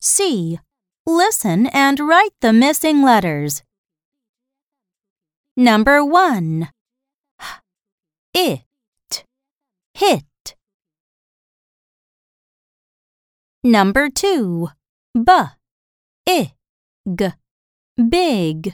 [0.00, 0.58] C.
[1.06, 3.62] Listen and write the missing letters.
[5.56, 6.68] Number 1.
[8.32, 9.24] It.
[9.94, 10.54] Hit.
[13.62, 14.68] Number 2.
[15.14, 15.32] B.
[16.26, 16.52] I.
[17.06, 17.28] G.
[18.08, 18.72] Big.